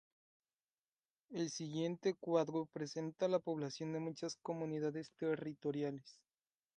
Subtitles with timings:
[1.29, 6.17] El siguiente cuadro presenta la población de muchas comunidades territoriales.